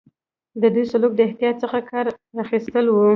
[0.61, 2.05] د دوی سلوک د احتیاط څخه کار
[2.43, 3.05] اخیستل وو.